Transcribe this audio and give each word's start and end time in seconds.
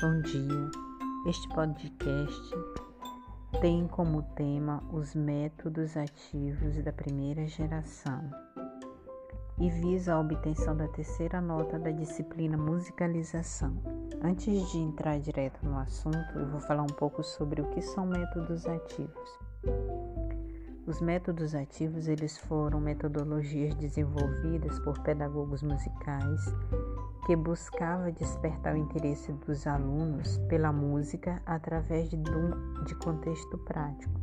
Bom 0.00 0.20
dia. 0.20 0.70
Este 1.26 1.48
podcast 1.48 2.54
tem 3.60 3.88
como 3.88 4.22
tema 4.36 4.80
os 4.92 5.12
métodos 5.12 5.96
ativos 5.96 6.80
da 6.84 6.92
primeira 6.92 7.48
geração 7.48 8.30
e 9.58 9.68
visa 9.68 10.14
a 10.14 10.20
obtenção 10.20 10.76
da 10.76 10.86
terceira 10.86 11.40
nota 11.40 11.80
da 11.80 11.90
disciplina 11.90 12.56
musicalização. 12.56 13.76
Antes 14.22 14.70
de 14.70 14.78
entrar 14.78 15.18
direto 15.18 15.66
no 15.66 15.76
assunto, 15.76 16.38
eu 16.38 16.46
vou 16.46 16.60
falar 16.60 16.84
um 16.84 16.94
pouco 16.94 17.24
sobre 17.24 17.60
o 17.60 17.68
que 17.70 17.82
são 17.82 18.06
métodos 18.06 18.66
ativos. 18.66 19.38
Os 20.86 21.00
métodos 21.00 21.56
ativos 21.56 22.06
eles 22.06 22.38
foram 22.38 22.80
metodologias 22.80 23.74
desenvolvidas 23.74 24.78
por 24.78 24.96
pedagogos 25.00 25.60
musicais 25.60 26.40
que 27.28 27.36
buscava 27.36 28.10
despertar 28.10 28.74
o 28.74 28.78
interesse 28.78 29.30
dos 29.34 29.66
alunos 29.66 30.38
pela 30.48 30.72
música 30.72 31.42
através 31.44 32.08
de, 32.08 32.16
de 32.16 32.94
contexto 32.94 33.58
prático. 33.58 34.18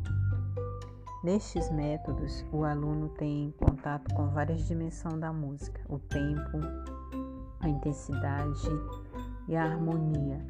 Nestes 1.22 1.70
métodos, 1.70 2.44
o 2.50 2.64
aluno 2.64 3.08
tem 3.10 3.54
contato 3.60 4.12
com 4.12 4.26
várias 4.30 4.66
dimensões 4.66 5.20
da 5.20 5.32
música: 5.32 5.80
o 5.88 6.00
tempo, 6.00 6.58
a 7.60 7.68
intensidade 7.68 8.68
e 9.46 9.54
a 9.54 9.62
harmonia, 9.62 10.44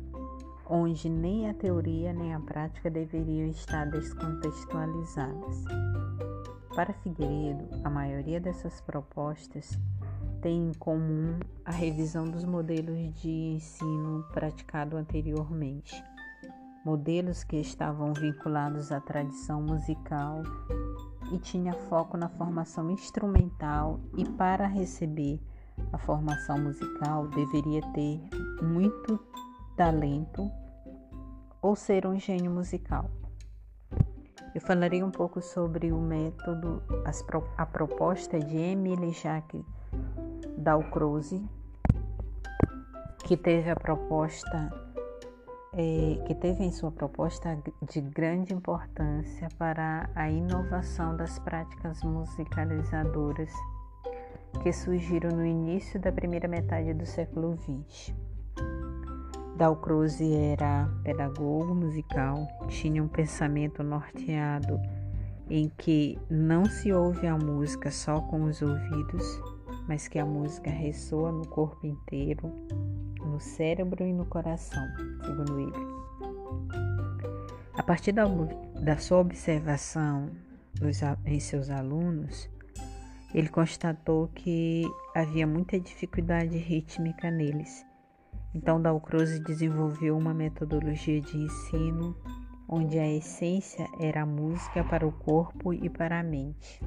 onde 0.67 1.11
nem 1.11 1.51
a 1.51 1.53
teoria 1.53 2.15
nem 2.15 2.33
a 2.33 2.41
prática 2.41 2.91
deveriam 2.91 3.49
estar 3.49 3.85
descontextualizadas. 3.91 5.63
Para 6.75 6.95
Figueiredo, 6.95 7.69
a 7.85 7.91
maioria 7.91 8.41
dessas 8.41 8.81
propostas 8.81 9.79
tem 10.47 10.69
em 10.69 10.75
comum 10.75 11.41
a 11.65 11.73
revisão 11.73 12.25
dos 12.25 12.45
modelos 12.45 13.13
de 13.21 13.29
ensino 13.29 14.23
praticado 14.33 14.97
anteriormente, 14.97 16.01
modelos 16.85 17.43
que 17.43 17.57
estavam 17.57 18.13
vinculados 18.13 18.93
à 18.93 19.01
tradição 19.01 19.61
musical 19.61 20.45
e 21.33 21.39
tinha 21.39 21.73
foco 21.73 22.17
na 22.17 22.29
formação 22.29 22.93
instrumental 22.93 23.99
e 24.17 24.25
para 24.25 24.69
receber 24.69 25.41
a 25.93 25.99
formação 25.99 26.61
musical 26.61 27.27
deveria 27.27 27.83
ter 27.93 28.21
muito 28.63 29.19
talento 29.77 30.49
ou 31.61 31.75
ser 31.75 32.07
um 32.07 32.21
gênio 32.21 32.53
musical. 32.53 33.11
Eu 34.55 34.61
falarei 34.61 35.03
um 35.03 35.11
pouco 35.11 35.43
sobre 35.43 35.91
o 35.91 35.99
método, 35.99 36.85
a 37.59 37.67
proposta 37.67 38.39
de 38.39 38.57
Emile 38.57 39.11
Jacques 39.11 39.65
Dalcroze, 40.57 41.45
que 43.25 43.37
teve 43.37 43.71
a 43.71 43.77
proposta, 43.77 44.71
é, 45.75 46.25
que 46.27 46.35
teve 46.35 46.65
em 46.65 46.71
sua 46.71 46.91
proposta 46.91 47.59
de 47.83 48.01
grande 48.01 48.55
importância 48.55 49.49
para 49.59 50.09
a 50.15 50.31
inovação 50.31 51.17
das 51.17 51.39
práticas 51.39 52.03
musicalizadoras 52.03 53.53
que 54.63 54.73
surgiram 54.73 55.31
no 55.37 55.45
início 55.45 56.01
da 56.01 56.11
primeira 56.11 56.49
metade 56.49 56.95
do 56.95 57.05
século 57.05 57.57
XX. 57.57 58.15
Dalcroze 59.57 60.35
era 60.35 60.89
pedagogo 61.03 61.75
musical, 61.75 62.47
tinha 62.69 63.03
um 63.03 63.09
pensamento 63.09 63.83
norteado 63.83 64.79
em 65.49 65.71
que 65.79 66.19
não 66.29 66.67
se 66.67 66.93
ouve 66.93 67.27
a 67.27 67.37
música 67.37 67.91
só 67.91 68.21
com 68.21 68.45
os 68.45 68.61
ouvidos, 68.61 69.41
mas 69.87 70.09
que 70.09 70.19
a 70.19 70.25
música 70.25 70.71
ressoa 70.71 71.31
no 71.33 71.47
corpo 71.47 71.87
inteiro, 71.87 72.53
no 73.21 73.41
cérebro 73.41 74.05
e 74.05 74.13
no 74.13 74.27
coração, 74.27 74.83
segundo 75.25 75.61
ele. 75.61 75.97
A 77.75 77.83
partir 77.83 78.13
da, 78.13 78.25
da 78.81 78.97
sua 78.97 79.19
observação 79.19 80.31
dos, 80.75 81.01
em 81.25 81.41
seus 81.41 81.71
alunos, 81.71 82.49
ele 83.35 83.49
constatou 83.49 84.29
que 84.29 84.85
havia 85.15 85.47
muita 85.47 85.79
dificuldade 85.79 86.57
rítmica 86.57 87.31
neles. 87.31 87.85
Então, 88.55 88.81
Dalcroze 88.81 89.39
desenvolveu 89.41 90.17
uma 90.17 90.33
metodologia 90.33 91.21
de 91.21 91.37
ensino 91.37 92.17
onde 92.69 92.99
a 92.99 93.09
essência 93.09 93.87
era 94.01 94.23
a 94.23 94.27
música 94.27 94.83
para 94.83 95.07
o 95.07 95.13
corpo 95.13 95.73
e 95.73 95.89
para 95.89 96.19
a 96.19 96.23
mente. 96.23 96.81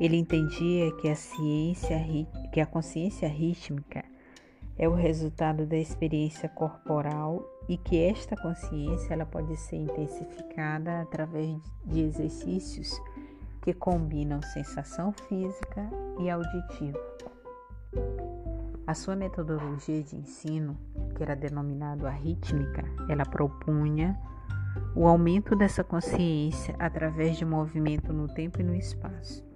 Ele 0.00 0.16
entendia 0.16 0.90
que 0.96 1.08
a 1.08 1.14
ciência, 1.14 1.98
que 2.50 2.58
a 2.58 2.64
consciência 2.64 3.28
rítmica 3.28 4.02
é 4.78 4.88
o 4.88 4.94
resultado 4.94 5.66
da 5.66 5.76
experiência 5.76 6.48
corporal 6.48 7.46
e 7.68 7.76
que 7.76 8.02
esta 8.02 8.34
consciência 8.34 9.12
ela 9.12 9.26
pode 9.26 9.54
ser 9.58 9.76
intensificada 9.76 11.02
através 11.02 11.54
de 11.84 12.00
exercícios 12.00 12.98
que 13.60 13.74
combinam 13.74 14.40
sensação 14.40 15.12
física 15.12 15.86
e 16.18 16.30
auditiva. 16.30 16.98
A 18.86 18.94
sua 18.94 19.14
metodologia 19.14 20.02
de 20.02 20.16
ensino, 20.16 20.78
que 21.14 21.22
era 21.22 21.36
denominada 21.36 22.08
a 22.08 22.10
rítmica, 22.10 22.82
ela 23.06 23.26
propunha 23.26 24.18
o 24.96 25.06
aumento 25.06 25.54
dessa 25.54 25.84
consciência 25.84 26.74
através 26.78 27.36
de 27.36 27.44
movimento 27.44 28.14
no 28.14 28.28
tempo 28.28 28.62
e 28.62 28.64
no 28.64 28.74
espaço. 28.74 29.49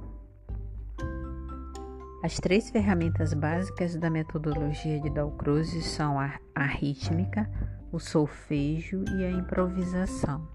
As 2.25 2.41
três 2.41 2.71
ferramentas 2.71 3.35
básicas 3.35 3.97
da 3.97 4.09
metodologia 4.09 4.99
de 4.99 5.11
Dalcroze 5.11 5.83
são 5.83 6.19
a, 6.19 6.41
a 6.55 6.65
rítmica, 6.65 7.47
o 7.93 8.01
solfejo 8.01 9.05
e 9.19 9.27
a 9.27 9.31
improvisação. 9.31 10.49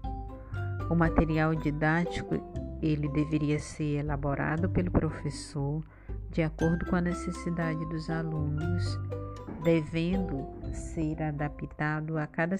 O 0.90 0.96
material 0.96 1.54
didático 1.54 2.34
ele 2.82 3.08
deveria 3.10 3.60
ser 3.60 4.00
elaborado 4.00 4.68
pelo 4.68 4.90
professor 4.90 5.84
de 6.32 6.42
acordo 6.42 6.86
com 6.86 6.96
a 6.96 7.00
necessidade 7.00 7.88
dos 7.88 8.10
alunos, 8.10 8.98
devendo 9.62 10.48
ser 10.72 11.22
adaptado 11.22 12.18
a 12.18 12.26
cada, 12.26 12.56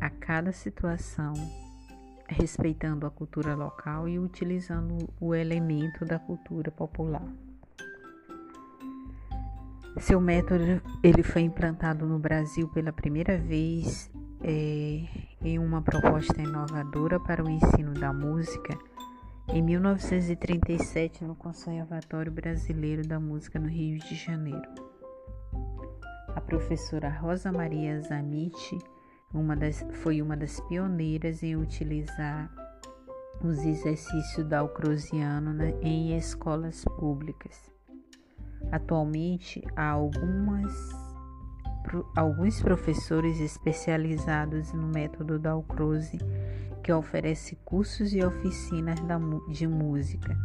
a 0.00 0.10
cada 0.10 0.50
situação, 0.50 1.34
respeitando 2.26 3.06
a 3.06 3.10
cultura 3.12 3.54
local 3.54 4.08
e 4.08 4.18
utilizando 4.18 5.08
o 5.20 5.32
elemento 5.32 6.04
da 6.04 6.18
cultura 6.18 6.72
popular. 6.72 7.22
Seu 9.98 10.20
método 10.20 10.82
ele 11.02 11.22
foi 11.22 11.42
implantado 11.42 12.06
no 12.06 12.18
Brasil 12.18 12.68
pela 12.68 12.92
primeira 12.92 13.38
vez 13.38 14.10
é, 14.42 15.04
em 15.40 15.58
uma 15.58 15.82
proposta 15.82 16.40
inovadora 16.40 17.20
para 17.20 17.44
o 17.44 17.48
ensino 17.48 17.92
da 17.92 18.12
música 18.12 18.76
em 19.48 19.62
1937 19.62 21.24
no 21.24 21.34
Conservatório 21.34 22.32
Brasileiro 22.32 23.06
da 23.06 23.20
Música 23.20 23.58
no 23.58 23.68
Rio 23.68 23.98
de 23.98 24.14
Janeiro. 24.14 24.68
A 26.34 26.40
professora 26.40 27.10
Rosa 27.10 27.52
Maria 27.52 28.00
Zamit 28.00 28.78
uma 29.34 29.56
das, 29.56 29.84
foi 30.02 30.20
uma 30.20 30.36
das 30.36 30.60
pioneiras 30.60 31.42
em 31.42 31.56
utilizar 31.56 32.50
os 33.42 33.58
exercícios 33.64 34.46
da 34.46 34.60
Alcrosiano 34.60 35.54
em 35.80 36.16
escolas 36.16 36.84
públicas. 36.84 37.70
Atualmente, 38.70 39.62
há 39.76 39.90
algumas, 39.90 40.72
alguns 42.16 42.60
professores 42.62 43.40
especializados 43.40 44.72
no 44.72 44.86
método 44.86 45.38
Dalcroze 45.38 46.18
que 46.82 46.92
oferece 46.92 47.56
cursos 47.64 48.12
e 48.12 48.24
oficinas 48.24 48.98
de 49.48 49.66
música, 49.66 50.36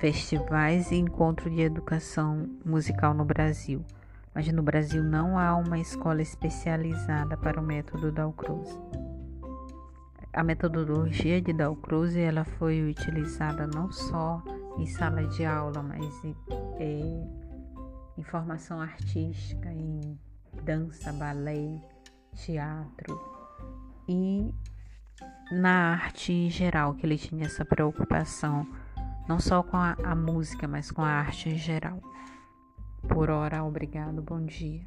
festivais 0.00 0.90
e 0.90 0.96
encontros 0.96 1.54
de 1.54 1.60
educação 1.60 2.48
musical 2.64 3.12
no 3.12 3.24
Brasil. 3.24 3.84
Mas 4.34 4.50
no 4.50 4.62
Brasil 4.62 5.04
não 5.04 5.38
há 5.38 5.54
uma 5.54 5.78
escola 5.78 6.20
especializada 6.20 7.36
para 7.36 7.60
o 7.60 7.64
método 7.64 8.10
Dalcroze. 8.10 8.76
A 10.32 10.42
metodologia 10.42 11.40
de 11.40 11.52
Dalcroze 11.52 12.18
ela 12.18 12.44
foi 12.44 12.82
utilizada 12.82 13.68
não 13.68 13.92
só 13.92 14.42
em 14.78 14.86
sala 14.86 15.26
de 15.26 15.44
aula, 15.44 15.82
mas 15.82 16.04
é, 16.78 17.00
em 18.18 18.22
formação 18.22 18.80
artística, 18.80 19.70
em 19.72 20.18
dança, 20.64 21.12
balé, 21.12 21.80
teatro 22.34 23.34
e 24.08 24.52
na 25.52 25.92
arte 25.92 26.32
em 26.32 26.50
geral, 26.50 26.94
que 26.94 27.06
ele 27.06 27.18
tinha 27.18 27.46
essa 27.46 27.64
preocupação, 27.64 28.66
não 29.28 29.38
só 29.38 29.62
com 29.62 29.76
a, 29.76 29.96
a 30.04 30.14
música, 30.14 30.66
mas 30.66 30.90
com 30.90 31.02
a 31.02 31.08
arte 31.08 31.48
em 31.48 31.58
geral. 31.58 32.00
Por 33.08 33.30
hora, 33.30 33.62
obrigado, 33.62 34.22
bom 34.22 34.44
dia. 34.44 34.82